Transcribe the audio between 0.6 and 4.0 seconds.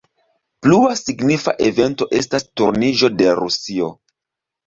Plua signifa evento estas turniĝo de Rusio.